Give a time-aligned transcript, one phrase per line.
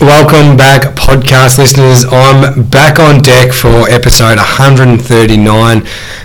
[0.00, 2.06] Welcome back, podcast listeners.
[2.10, 5.82] I'm back on deck for episode 139.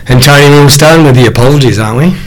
[0.07, 2.19] And Tony, we're starting with the apologies, aren't we?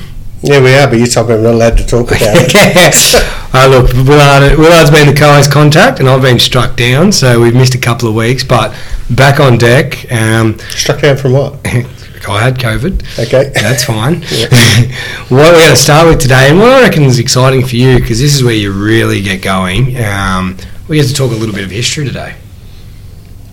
[0.43, 2.55] Yeah, we are, but you're talking, we're not allowed to talk about it.
[3.55, 7.55] uh, look, Willard, Willard's been the co-host contact, and I've been struck down, so we've
[7.55, 8.45] missed a couple of weeks.
[8.45, 8.79] But
[9.09, 10.13] back on deck.
[10.13, 11.67] Um, struck down from what?
[11.67, 13.27] I had COVID.
[13.27, 13.51] Okay.
[13.55, 14.17] That's fine.
[15.31, 17.99] what we're going to start with today, and what I reckon is exciting for you,
[17.99, 21.55] because this is where you really get going, um, we get to talk a little
[21.55, 22.35] bit of history today.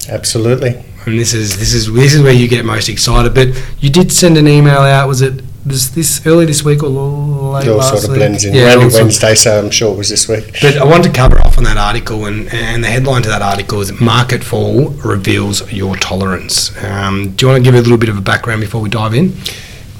[0.09, 0.83] Absolutely.
[1.05, 3.33] And this is this is this is where you get most excited.
[3.33, 3.49] But
[3.79, 5.07] you did send an email out.
[5.07, 8.19] Was it this this early this week or late it all last sort of week?
[8.19, 8.53] blends in.
[8.53, 10.57] Yeah, Yeah, it all of- Wednesday, so I'm sure it was this week.
[10.61, 13.41] But I want to cover off on that article, and, and the headline to that
[13.41, 17.97] article is "Market Fall Reveals Your Tolerance." Um, do you want to give a little
[17.97, 19.33] bit of a background before we dive in?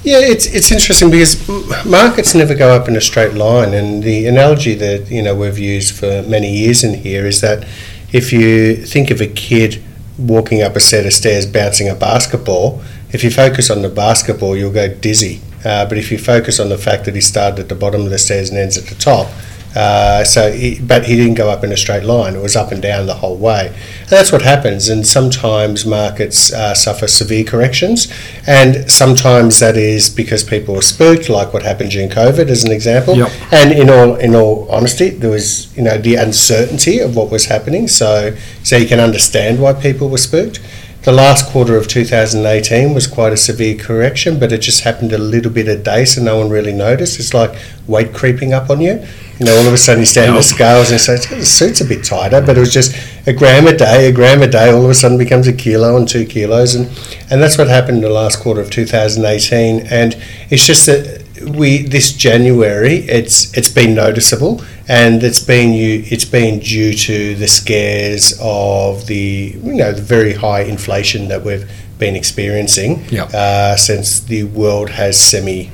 [0.06, 1.36] Yeah, it's it's interesting because
[1.84, 5.58] markets never go up in a straight line, and the analogy that you know we've
[5.58, 7.68] used for many years in here is that
[8.14, 9.84] if you think of a kid
[10.20, 14.56] walking up a set of stairs bouncing a basketball, if you focus on the basketball,
[14.56, 15.42] you'll go dizzy.
[15.66, 18.12] Uh, but if you focus on the fact that he started at the bottom of
[18.12, 19.28] the stairs and ends at the top,
[19.76, 22.72] uh, so he, but he didn't go up in a straight line; it was up
[22.72, 23.68] and down the whole way.
[23.68, 24.90] And that's what happens.
[24.90, 28.12] And sometimes markets uh, suffer severe corrections,
[28.48, 32.72] and sometimes that is because people are spooked, like what happened during COVID, as an
[32.72, 33.16] example.
[33.16, 33.32] Yep.
[33.52, 37.46] And in all in all honesty, there was you know the uncertainty of what was
[37.46, 40.62] happening, so so you can understand why people were spooked.
[41.06, 45.20] The last quarter of 2018 was quite a severe correction, but it just happened a
[45.20, 47.20] little bit a day, so no one really noticed.
[47.20, 49.06] It's like weight creeping up on you.
[49.38, 51.80] You know, all of a sudden you stand on the scales and say, the suit's
[51.80, 52.96] a bit tighter, but it was just
[53.28, 55.96] a gram a day, a gram a day, all of a sudden becomes a kilo
[55.96, 56.74] and two kilos.
[56.74, 56.88] And,
[57.30, 59.86] and that's what happened in the last quarter of 2018.
[59.86, 66.04] And it's just that we this January it's it's been noticeable and it's been you
[66.08, 71.44] it's been due to the scares of the you know the very high inflation that
[71.44, 73.34] we've been experiencing Yep.
[73.34, 75.72] uh, since the world has semi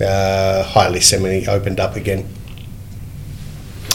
[0.00, 2.26] uh, highly semi opened up again.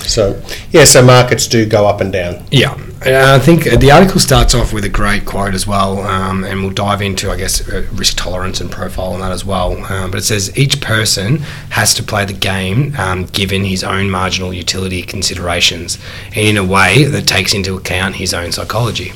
[0.09, 2.43] So yeah, so markets do go up and down.
[2.51, 2.73] Yeah,
[3.05, 6.61] uh, I think the article starts off with a great quote as well, um, and
[6.61, 9.77] we'll dive into, I guess, uh, risk tolerance and profile on that as well.
[9.85, 11.37] Um, but it says each person
[11.69, 15.97] has to play the game um, given his own marginal utility considerations
[16.35, 19.13] and in a way that takes into account his own psychology.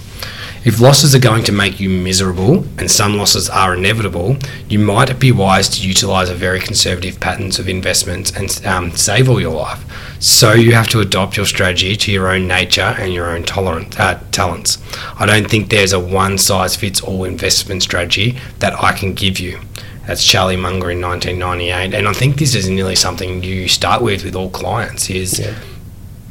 [0.65, 4.37] If losses are going to make you miserable, and some losses are inevitable,
[4.69, 9.27] you might be wise to utilize a very conservative patterns of investments and um, save
[9.27, 9.83] all your life.
[10.21, 13.99] So you have to adopt your strategy to your own nature and your own tolerant,
[13.99, 14.77] uh, talents.
[15.19, 19.41] I don't think there's a one size fits all investment strategy that I can give
[19.41, 19.59] you.
[20.07, 24.23] That's Charlie Munger in 1998, and I think this is nearly something you start with
[24.23, 25.09] with all clients.
[25.09, 25.55] Is Yeah.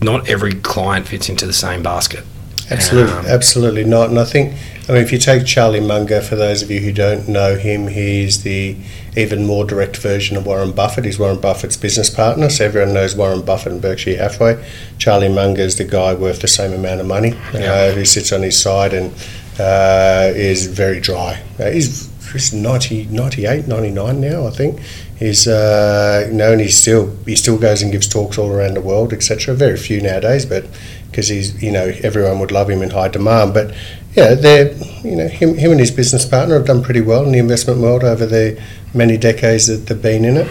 [0.00, 2.24] not every client fits into the same basket.
[2.72, 4.08] Absolutely, Um, absolutely not.
[4.10, 4.54] And I think,
[4.88, 7.88] I mean, if you take Charlie Munger, for those of you who don't know him,
[7.88, 8.76] he's the
[9.16, 11.04] even more direct version of Warren Buffett.
[11.04, 14.64] He's Warren Buffett's business partner, so everyone knows Warren Buffett and Berkshire Hathaway.
[14.98, 17.72] Charlie Munger is the guy worth the same amount of money Yeah.
[17.72, 19.12] uh, who sits on his side and
[19.60, 21.42] uh, is very dry.
[21.60, 24.80] Uh, he's, he's 90, 98, 99 now, I think.
[25.18, 28.74] He's uh, you know, and he's still he still goes and gives talks all around
[28.74, 29.54] the world, etc.
[29.54, 30.64] Very few nowadays, but
[31.12, 33.54] because he's you know everyone would love him in high demand.
[33.54, 33.72] But
[34.14, 34.74] yeah, they're
[35.04, 37.80] you know him him and his business partner have done pretty well in the investment
[37.80, 38.60] world over the
[38.92, 40.50] many decades that they've been in it.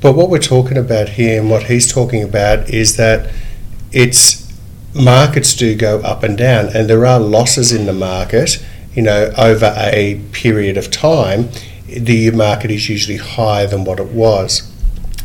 [0.00, 3.32] But what we're talking about here and what he's talking about is that
[3.90, 4.46] it's
[4.94, 8.64] markets do go up and down, and there are losses in the market.
[8.94, 11.50] You know, over a period of time,
[11.86, 14.72] the market is usually higher than what it was.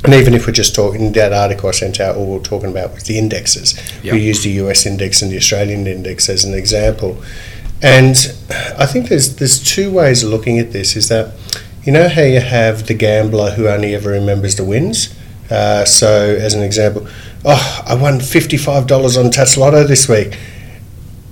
[0.03, 2.94] And even if we're just talking that article I sent out, all we're talking about
[2.94, 3.79] was the indexes.
[4.03, 4.13] Yep.
[4.13, 7.22] We used the US index and the Australian index as an example.
[7.84, 8.16] And
[8.78, 10.95] I think there's there's two ways of looking at this.
[10.95, 11.34] Is that
[11.84, 15.16] you know how you have the gambler who only ever remembers the wins.
[15.50, 17.08] Uh, so, as an example,
[17.43, 20.37] oh, I won fifty five dollars on Tattslotto this week,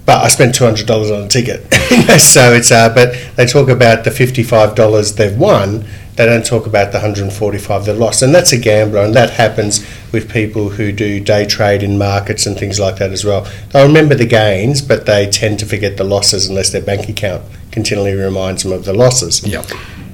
[0.10, 1.72] but I spent two hundred dollars on a ticket.
[2.20, 5.86] so it's uh, but they talk about the fifty five dollars they've won.
[6.16, 9.02] They don't talk about the hundred and forty five they've lost, and that's a gambler,
[9.02, 13.12] and that happens with people who do day trade in markets and things like that
[13.12, 13.48] as well.
[13.70, 17.44] They remember the gains, but they tend to forget the losses unless their bank account
[17.70, 19.46] continually reminds them of the losses.
[19.46, 19.68] Yep.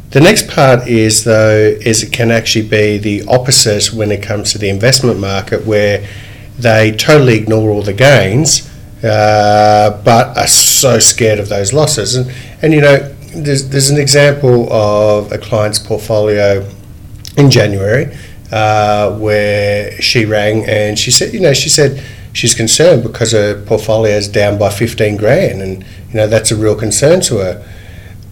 [0.09, 4.51] The next part is though is it can actually be the opposite when it comes
[4.51, 6.05] to the investment market where
[6.59, 8.69] they totally ignore all the gains
[9.05, 12.31] uh, but are so scared of those losses and
[12.61, 12.97] and you know
[13.35, 16.67] there's there's an example of a client's portfolio
[17.37, 18.15] in January
[18.51, 22.03] uh, where she rang and she said you know she said
[22.35, 26.55] she's concerned because her portfolio is down by 15 grand, and you know that's a
[26.55, 27.65] real concern to her.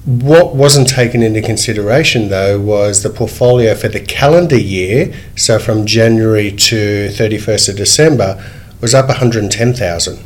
[0.06, 5.86] What wasn't taken into consideration though was the portfolio for the calendar year, so from
[5.86, 8.44] January to 31st of December,
[8.81, 10.20] was up 110,000.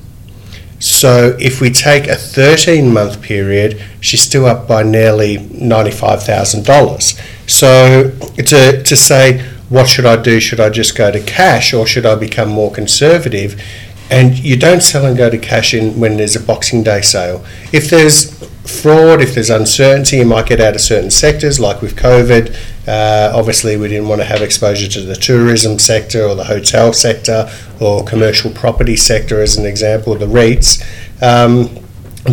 [0.79, 7.49] So if we take a 13 month period, she's still up by nearly $95,000.
[7.49, 10.39] So to, to say, what should I do?
[10.39, 13.61] Should I just go to cash or should I become more conservative?
[14.09, 17.43] And you don't sell and go to cash in when there's a Boxing Day sale.
[17.73, 21.95] If there's fraud, if there's uncertainty, you might get out of certain sectors, like with
[21.95, 22.55] COVID.
[22.87, 26.93] Uh, obviously, we didn't want to have exposure to the tourism sector or the hotel
[26.93, 27.49] sector
[27.79, 30.81] or commercial property sector, as an example, the REITs.
[31.21, 31.83] Um,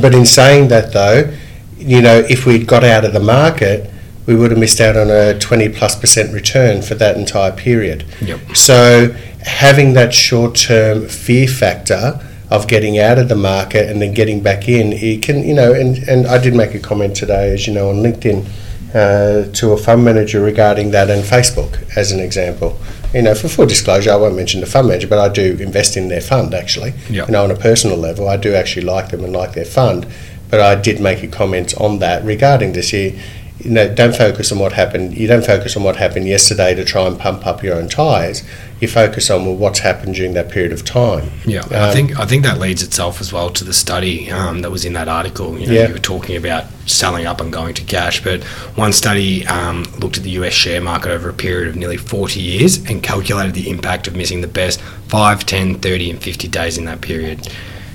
[0.00, 1.32] but in saying that, though,
[1.76, 3.90] you know, if we'd got out of the market,
[4.26, 8.04] we would have missed out on a 20 plus percent return for that entire period.
[8.20, 8.56] Yep.
[8.56, 12.20] So, having that short term fear factor
[12.54, 15.72] of getting out of the market and then getting back in, it can, you know,
[15.72, 18.46] and, and I did make a comment today, as you know, on LinkedIn
[18.94, 22.78] uh, to a fund manager regarding that and Facebook as an example.
[23.12, 25.96] You know, for full disclosure, I won't mention the fund manager, but I do invest
[25.96, 26.94] in their fund actually.
[27.10, 27.28] Yep.
[27.28, 30.06] You know, on a personal level, I do actually like them and like their fund.
[30.48, 33.18] But I did make a comment on that regarding this year
[33.64, 35.16] you know, don't focus on what happened.
[35.16, 38.42] You don't focus on what happened yesterday to try and pump up your own tyres.
[38.80, 41.30] You focus on well, what's happened during that period of time.
[41.46, 44.60] Yeah, um, I think I think that leads itself as well to the study um,
[44.60, 45.58] that was in that article.
[45.58, 45.86] You know, Yeah.
[45.88, 48.44] you were talking about selling up and going to cash, but
[48.76, 52.40] one study um, looked at the US share market over a period of nearly 40
[52.40, 56.76] years and calculated the impact of missing the best 5, 10, 30, and 50 days
[56.76, 57.48] in that period.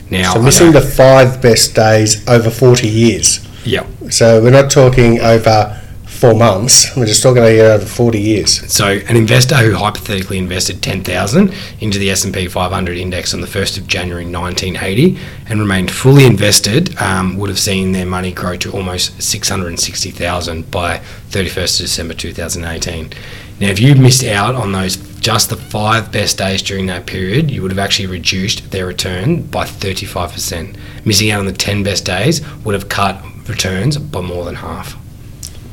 [0.09, 3.45] Now, So missing the five best days over 40 years.
[3.69, 4.09] Yeah.
[4.09, 5.79] So we're not talking over
[6.19, 6.95] four months.
[6.97, 8.73] We're just talking about over 40 years.
[8.73, 13.77] So, an investor who hypothetically invested 10,000 into the S&P 500 index on the 1st
[13.77, 15.17] of January 1980
[15.47, 20.97] and remained fully invested um, would have seen their money grow to almost 660,000 by
[21.29, 23.13] 31st of December 2018.
[23.61, 27.51] Now, if you missed out on those just the five best days during that period,
[27.51, 30.77] you would have actually reduced their return by 35%.
[31.05, 34.95] Missing out on the 10 best days would have cut returns by more than half.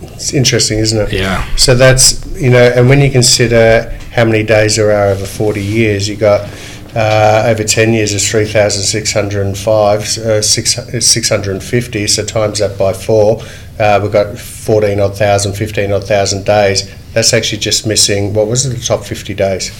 [0.02, 1.12] It's interesting, isn't it?
[1.12, 1.44] Yeah.
[1.56, 5.62] So that's, you know, and when you consider how many days there are over 40
[5.62, 6.48] years, you got
[6.94, 13.42] uh, over 10 years is 3,605, uh, six, uh, 650, so times that by four,
[13.78, 16.90] uh, we've got 14 odd thousand, 15 odd thousand days.
[17.12, 19.70] That's actually just missing, what was it, the top 50 days?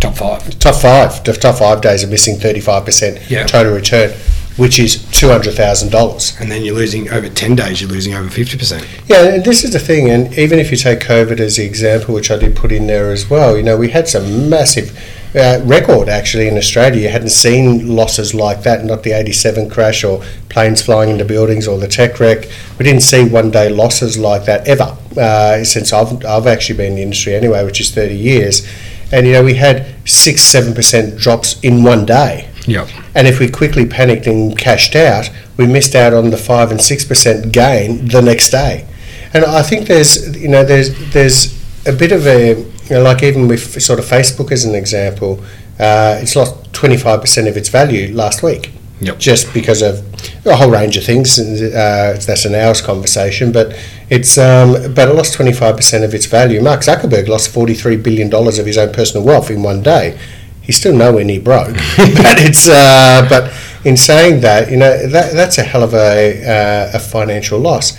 [0.00, 0.58] Top five.
[0.58, 3.46] Top five, the top five days are missing 35% Yeah.
[3.46, 4.10] total return,
[4.56, 6.40] which is $200,000.
[6.40, 9.08] And then you're losing over 10 days, you're losing over 50%.
[9.08, 12.14] Yeah, and this is the thing, and even if you take COVID as the example,
[12.14, 14.96] which I did put in there as well, you know, we had some massive
[15.34, 17.02] uh, record actually in Australia.
[17.02, 21.66] You hadn't seen losses like that, not the 87 crash or planes flying into buildings
[21.66, 22.46] or the tech wreck.
[22.78, 26.92] We didn't see one day losses like that ever uh, since I've, I've actually been
[26.92, 28.68] in the industry anyway, which is 30 years.
[29.10, 32.48] And, you know, we had six, 7% drops in one day.
[32.66, 32.88] Yep.
[33.14, 36.80] And if we quickly panicked and cashed out, we missed out on the five and
[36.80, 38.86] six percent gain the next day.
[39.34, 43.22] And I think there's you know there's there's a bit of a you know like
[43.22, 45.42] even with sort of Facebook as an example,
[45.78, 48.72] uh, it's lost twenty five percent of its value last week.
[49.00, 49.18] Yep.
[49.18, 49.98] Just because of
[50.46, 53.50] a whole range of things, and, uh, that's an hour's conversation.
[53.50, 53.76] But
[54.08, 56.62] it's um, but it lost twenty five percent of its value.
[56.62, 60.16] Mark Zuckerberg lost forty three billion dollars of his own personal wealth in one day.
[60.62, 63.52] He's still nowhere near broke, but it's uh, but
[63.84, 67.98] in saying that, you know that that's a hell of a uh, a financial loss.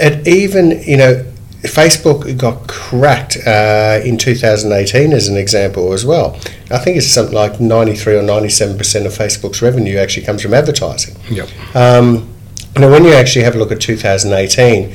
[0.00, 1.24] And even you know,
[1.62, 6.36] Facebook got cracked uh, in 2018 as an example as well.
[6.70, 10.54] I think it's something like 93 or 97 percent of Facebook's revenue actually comes from
[10.54, 11.16] advertising.
[11.30, 11.48] Yep.
[11.76, 12.34] Um,
[12.76, 14.94] now, when you actually have a look at 2018,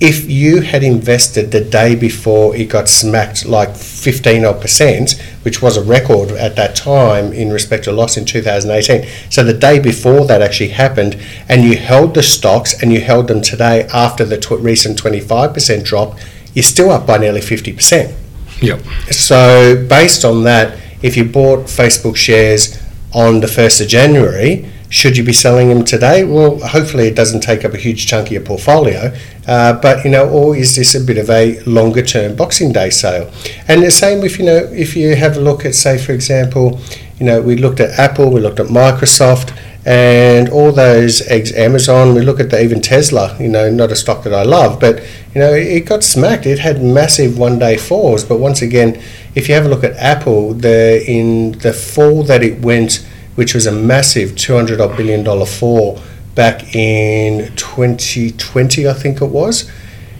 [0.00, 5.60] if you had invested the day before it got smacked like 15 odd percent, which
[5.60, 9.78] was a record at that time in respect to loss in 2018, so the day
[9.78, 14.24] before that actually happened, and you held the stocks and you held them today after
[14.24, 16.18] the tw- recent 25% drop,
[16.54, 18.14] you're still up by nearly 50%.
[18.62, 18.80] Yep.
[19.10, 22.78] So, based on that, if you bought Facebook shares
[23.12, 26.24] on the 1st of January, should you be selling them today?
[26.24, 29.14] Well, hopefully it doesn't take up a huge chunk of your portfolio.
[29.46, 32.90] Uh, but, you know, or is this a bit of a longer term Boxing Day
[32.90, 33.32] sale?
[33.68, 36.80] And the same if, you know, if you have a look at, say, for example,
[37.18, 39.56] you know, we looked at Apple, we looked at Microsoft.
[39.86, 43.96] and all those eggs, Amazon, we look at the, even Tesla, you know, not a
[43.96, 45.02] stock that I love, but,
[45.34, 46.44] you know, it got smacked.
[46.44, 48.22] It had massive one day falls.
[48.22, 49.00] But once again,
[49.34, 53.06] if you have a look at Apple, the, in the fall that it went,
[53.40, 55.98] which was a massive $200 billion fall
[56.34, 59.66] back in 2020, I think it was.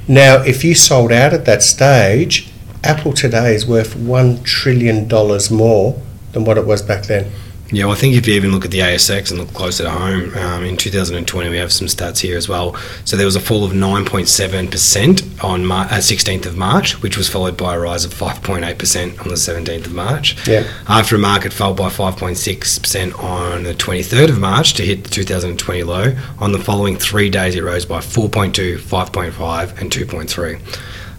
[0.08, 2.50] Now, if you sold out at that stage,
[2.82, 5.06] Apple today is worth $1 trillion
[5.54, 6.00] more
[6.32, 7.30] than what it was back then.
[7.72, 9.90] Yeah, well, I think if you even look at the ASX and look closer to
[9.90, 12.74] home, um, in 2020 we have some stats here as well.
[13.04, 17.28] So there was a fall of 9.7% on Mar- uh, 16th of March, which was
[17.28, 20.48] followed by a rise of 5.8% on the 17th of March.
[20.48, 20.66] Yeah.
[20.88, 25.82] After a market fell by 5.6% on the 23rd of March to hit the 2020
[25.84, 30.60] low, on the following three days it rose by 4.2, 5.5, and 2.3.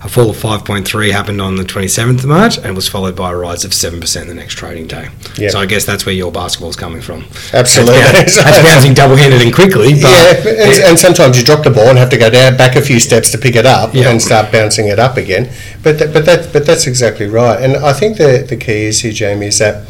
[0.04, 3.36] A fall of 5.3 happened on the 27th of March and was followed by a
[3.36, 5.10] rise of 7% the next trading day.
[5.38, 5.50] Yeah.
[5.50, 7.26] So I guess that's where your basketball is coming from.
[7.54, 8.00] Absolutely.
[8.00, 9.94] That's, that's bouncing double handed and quickly.
[10.02, 12.76] But yeah, and, and sometimes you drop the ball and have to go down back
[12.76, 14.10] a few steps to pick it up Yeah.
[14.10, 15.52] and start bouncing it up again.
[15.84, 17.62] But that, but that but that's exactly right.
[17.62, 19.88] And I think the the key is here, Jamie, is that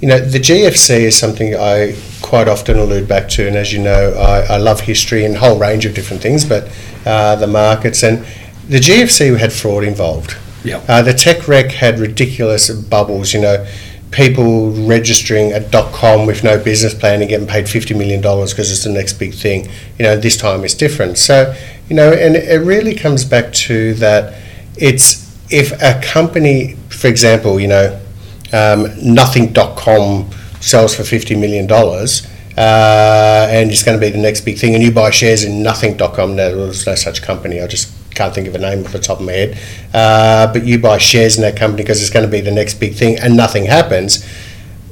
[0.00, 3.46] you know the GFC is something I quite often allude back to.
[3.46, 6.46] And as you know, I, I love history and a whole range of different things,
[6.46, 6.70] but
[7.04, 8.24] uh, the markets and
[8.70, 10.36] the GFC had fraud involved.
[10.62, 10.82] Yeah.
[10.88, 13.66] Uh, the tech wreck had ridiculous bubbles, you know,
[14.12, 18.84] people registering at .com with no business plan and getting paid $50 million because it's
[18.84, 19.68] the next big thing.
[19.98, 21.18] You know, this time it's different.
[21.18, 21.54] So,
[21.88, 24.40] you know, and it really comes back to that
[24.76, 28.00] it's if a company, for example, you know,
[28.52, 31.68] um, nothing.com sells for $50 million
[32.56, 35.62] uh, and it's going to be the next big thing, and you buy shares in
[35.62, 37.60] nothing.com, no, there's no such company.
[37.60, 39.58] I just can't think of a name off the top of my head.
[39.94, 42.74] Uh, but you buy shares in that company because it's going to be the next
[42.74, 44.28] big thing, and nothing happens.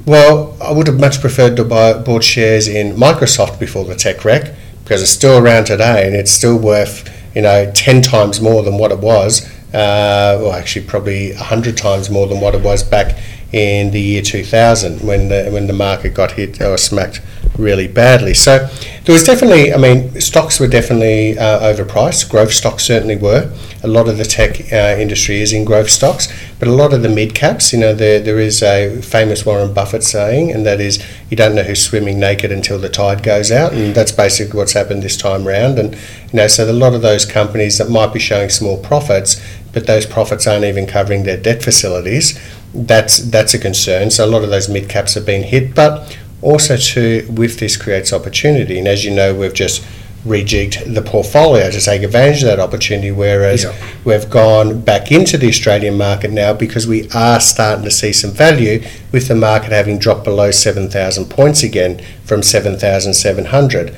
[0.07, 4.25] Well, I would have much preferred to buy bought shares in Microsoft before the tech
[4.25, 6.97] wreck because it's still around today and it's still worth
[7.35, 9.47] you know ten times more than what it was.
[9.75, 13.19] Uh, well, actually, probably hundred times more than what it was back
[13.53, 17.23] in the year 2000 when the when the market got hit or smacked
[17.59, 18.35] really badly.
[18.35, 18.69] So
[19.05, 22.31] there was definitely, I mean, stocks were definitely uh, overpriced.
[22.31, 23.53] Growth stocks certainly were.
[23.83, 27.03] A lot of the tech uh, industry is in growth stocks, but a lot of
[27.03, 30.81] the mid caps, you know, there, there is a famous Warren Buffett saying, and that
[30.81, 34.57] is, you don't know who's swimming naked until the tide goes out, and that's basically
[34.57, 35.79] what's happened this time round.
[35.79, 39.43] And you know, so a lot of those companies that might be showing small profits,
[39.73, 42.39] but those profits aren't even covering their debt facilities.
[42.75, 44.11] That's that's a concern.
[44.11, 47.77] So a lot of those mid caps have been hit, but also too with this
[47.77, 48.79] creates opportunity.
[48.79, 49.85] And as you know, we've just
[50.27, 53.11] rejigged the portfolio to take advantage of that opportunity.
[53.11, 53.73] Whereas Yeah.
[54.05, 58.33] we've gone back into the Australian market now because we are starting to see some
[58.33, 63.95] value with the market having dropped below 7,000 points again from 7,700.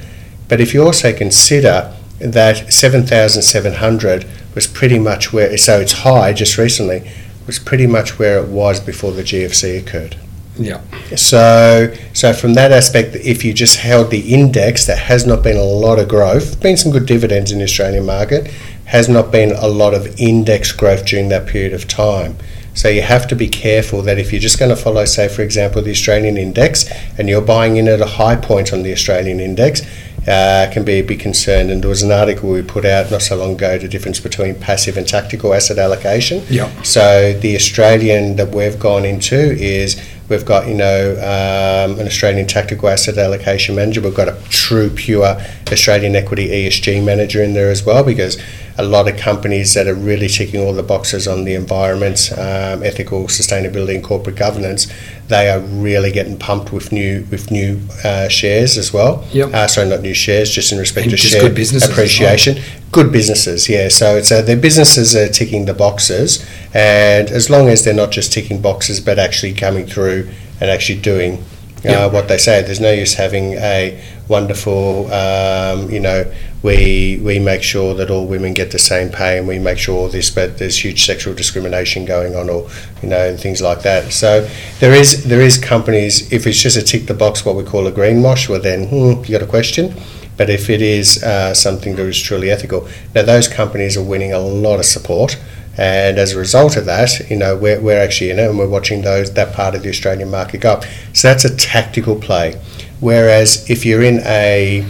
[0.49, 6.59] But if you also consider that 7,700 was pretty much where, so it's high just
[6.59, 7.11] recently,
[7.47, 10.17] was pretty much where it was before the GFC occurred.
[10.61, 10.81] Yeah.
[11.17, 15.57] So, so from that aspect, if you just held the index, there has not been
[15.57, 16.61] a lot of growth.
[16.61, 18.47] Been some good dividends in the Australian market,
[18.85, 22.37] has not been a lot of index growth during that period of time.
[22.75, 25.43] So you have to be careful that if you're just going to follow, say, for
[25.43, 26.89] example, the Australian index,
[27.19, 29.83] and you're buying in at a high point on the Australian index,
[30.29, 31.71] uh, can be a big concern.
[31.71, 34.55] And there was an article we put out not so long ago, the difference between
[34.55, 36.45] passive and tactical asset allocation.
[36.49, 36.71] Yeah.
[36.83, 40.01] So the Australian that we've gone into is
[40.31, 44.01] we've got you know um, an Australian tactical asset allocation manager.
[44.01, 45.37] We've got a true pure
[45.71, 48.41] Australian equity ESG manager in there as well because
[48.79, 52.83] a lot of companies that are really ticking all the boxes on the environment, um,
[52.83, 54.87] ethical sustainability, and corporate governance,
[55.29, 59.25] they are really getting pumped with new with new uh, shares as well.
[59.33, 59.53] Yep.
[59.55, 61.91] Uh, sorry, not new shares, just in respect And to just share as well.
[61.91, 62.59] appreciation
[62.93, 63.89] good businesses, yeah.
[63.89, 68.11] So it's uh, their businesses are ticking the boxes, and as long as they're not
[68.11, 70.29] just ticking boxes, but actually coming through
[70.61, 71.43] and actually doing uh,
[71.85, 72.07] Yeah.
[72.07, 72.63] what they say.
[72.63, 73.99] There's no use having a
[74.29, 76.25] wonderful, um, you know,
[76.63, 80.09] we we make sure that all women get the same pay, and we make sure
[80.09, 82.69] this, but there's huge sexual discrimination going on, or
[83.03, 84.13] you know, and things like that.
[84.13, 84.49] So
[84.81, 86.33] there is there is companies.
[86.33, 88.89] If it's just a tick the box, what we call a green wash, well then
[88.89, 89.95] hmm, you got a question.
[90.37, 94.33] But if it is uh, something that is truly ethical, now those companies are winning
[94.33, 95.39] a lot of support,
[95.77, 98.69] and as a result of that, you know, we're, we're actually in it and we're
[98.69, 100.85] watching those that part of the Australian market go up.
[101.13, 102.61] So that's a tactical play.
[103.01, 104.87] Whereas if you're in a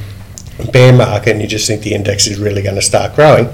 [0.67, 3.49] bear market and you just think the index is really going to start growing,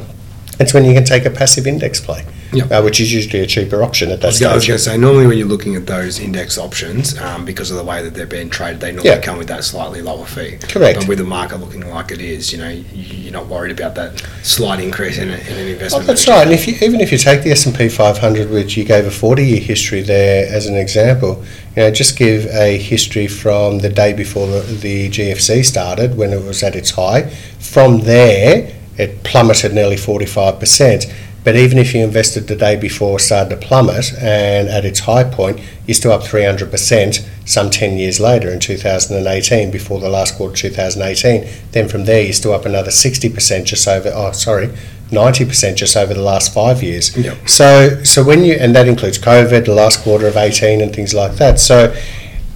[0.58, 2.25] it's when you can take a passive index play.
[2.56, 2.70] Yep.
[2.72, 4.82] uh, which is usually a cheaper option at that I was, I was going to
[4.82, 8.14] say, normally when you're looking at those index options, um, because of the way that
[8.14, 9.20] they're being traded, they normally Yeah.
[9.20, 10.56] come with that slightly lower fee.
[10.62, 11.00] Correct.
[11.00, 13.94] But with the market looking like it is, you know, you- you're not worried about
[13.96, 16.06] that slight increase in, a, in an Oh, investment.
[16.06, 16.30] that's manager.
[16.38, 16.46] right.
[16.46, 19.06] And if you, even if you take the S and P 500, which you gave
[19.06, 21.42] a 40-year history there as an example,
[21.76, 26.32] you know, just give a history from the day before the, the GFC started, when
[26.32, 27.22] it was at its high.
[27.58, 31.06] From there, it plummeted nearly 45%.
[31.47, 35.23] But even if you invested the day before started to plummet, and at its high
[35.23, 40.55] point, you're still up 300% some 10 years later in 2018, before the last quarter
[40.55, 41.49] of 2018.
[41.71, 44.71] Then from there, you're still up another 60% just over, oh, sorry,
[45.11, 47.17] 90% just over the last five years.
[47.17, 47.49] Yep.
[47.49, 51.15] So, so when you, and that includes COVID, the last quarter of 18 and things
[51.15, 51.61] like that.
[51.61, 51.95] So,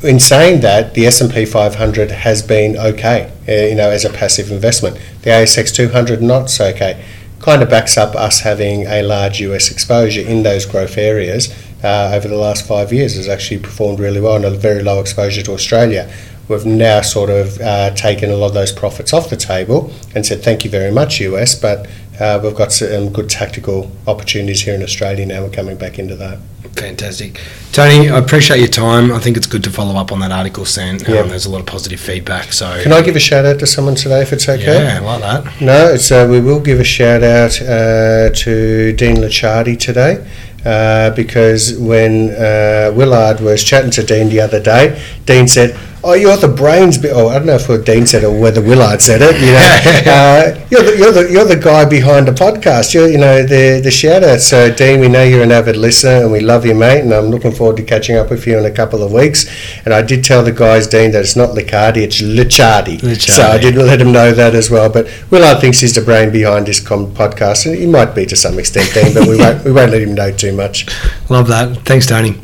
[0.02, 4.50] in saying that, the S&P 500 has been okay, uh, you know, as a passive
[4.50, 4.96] investment.
[5.22, 7.04] The ASX 200 not so okay.
[7.40, 11.50] Kind of backs up us having a large US exposure in those growth areas
[11.82, 13.16] uh, over the last five years.
[13.16, 16.12] Has actually performed really well and a very low exposure to Australia.
[16.48, 20.26] We've now sort of uh, taken a lot of those profits off the table and
[20.26, 21.88] said thank you very much US, but
[22.20, 25.42] uh, we've got some good tactical opportunities here in Australia now.
[25.42, 26.38] We're coming back into that.
[26.80, 27.40] Fantastic.
[27.72, 29.12] Tony, I appreciate your time.
[29.12, 31.08] I think it's good to follow up on that article sent.
[31.08, 31.22] Um, Yeah.
[31.22, 32.52] There's a lot of positive feedback.
[32.52, 34.82] So, Can I give a shout out to someone today if it's okay?
[34.84, 35.60] yeah, I like that.
[35.60, 40.26] No, it's, uh, we will give a shout out uh, to Dean Licciardi today
[40.64, 46.14] uh, because when uh, Willard was chatting to Dean the other day, Dean said, "Oh,
[46.14, 47.10] you're the brains." Be-.
[47.10, 49.36] Oh, I don't know if Dean said it or whether Willard said it.
[49.40, 52.94] You know, uh, you're, the, you're the you're the guy behind the podcast.
[52.94, 54.40] You're you know the the shout out.
[54.40, 57.00] So Dean, we know you're an avid listener and we love you, mate.
[57.00, 59.46] And I'm looking forward to catching up with you in a couple of weeks.
[59.84, 62.20] And I did tell the guys, Dean, that it's not Liccardi, it's.
[62.20, 63.20] Licciardi.
[63.20, 64.88] So I did let him know that as well.
[64.88, 68.36] But Willard thinks he's the brain behind this com- podcast, and he might be to
[68.36, 69.12] some extent, Dean.
[69.14, 70.86] But we won't we won't let him know too much.
[71.28, 71.84] Love that.
[71.84, 72.40] Thanks, Tony.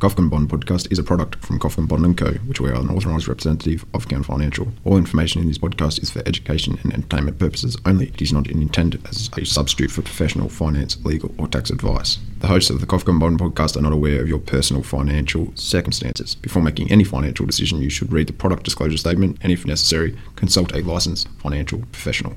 [0.00, 2.88] Kofkin Bond podcast is a product from Kofkin Bond & Co., which we are an
[2.88, 4.66] authorised representative of Count Financial.
[4.86, 8.06] All information in this podcast is for education and entertainment purposes only.
[8.06, 12.18] It is not intended as a substitute for professional finance, legal or tax advice.
[12.38, 16.34] The hosts of the Kofkin Bond podcast are not aware of your personal financial circumstances.
[16.34, 20.16] Before making any financial decision, you should read the product disclosure statement and, if necessary,
[20.34, 22.36] consult a licensed financial professional.